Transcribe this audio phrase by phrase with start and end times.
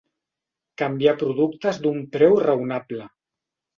[0.81, 3.07] Canviar productes d'un preu raonable.